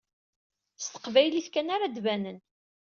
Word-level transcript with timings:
S 0.83 0.85
teqbaylit 0.93 1.47
kan 1.49 1.67
ara 1.75 1.85
ad 1.87 1.97
banen. 2.05 2.37